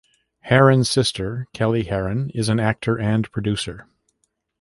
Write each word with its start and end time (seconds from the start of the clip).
Harron's 0.49 0.89
sister, 0.89 1.45
Kelley 1.53 1.83
Harron, 1.83 2.31
is 2.33 2.49
an 2.49 2.59
actor 2.59 2.97
and 2.97 3.31
producer. 3.31 3.85